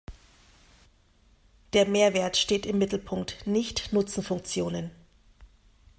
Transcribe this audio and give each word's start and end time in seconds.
Der 1.73 1.87
Mehrwert 1.87 2.35
steht 2.35 2.65
im 2.65 2.79
Mittelpunkt, 2.79 3.45
nicht 3.45 3.93
Nutzenfunktionen. 3.93 4.89